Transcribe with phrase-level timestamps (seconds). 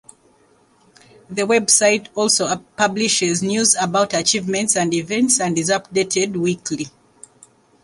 [1.29, 6.87] The website also publishes news about achievements and events and is updated weekly.